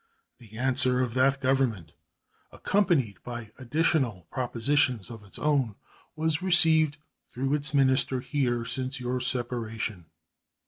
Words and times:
The 0.39 0.57
answer 0.57 1.01
of 1.01 1.13
that 1.13 1.39
Government, 1.39 1.93
accompanied 2.51 3.21
by 3.21 3.51
additional 3.59 4.25
propositions 4.31 5.11
of 5.11 5.23
its 5.23 5.37
own, 5.37 5.75
was 6.15 6.41
received 6.41 6.97
through 7.29 7.53
its 7.53 7.71
minister 7.71 8.19
here 8.19 8.65
since 8.65 8.99
your 8.99 9.19
separation. 9.19 10.07